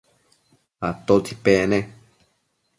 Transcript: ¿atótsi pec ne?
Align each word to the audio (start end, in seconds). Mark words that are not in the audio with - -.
¿atótsi 0.87 1.33
pec 1.43 1.61
ne? 1.71 1.79